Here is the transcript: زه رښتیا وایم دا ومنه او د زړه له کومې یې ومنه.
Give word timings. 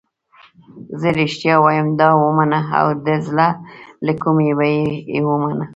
زه 1.01 1.07
رښتیا 1.19 1.55
وایم 1.59 1.87
دا 1.99 2.09
ومنه 2.21 2.59
او 2.79 2.87
د 3.05 3.07
زړه 3.27 3.49
له 4.05 4.13
کومې 4.21 4.47
یې 5.11 5.21
ومنه. 5.29 5.65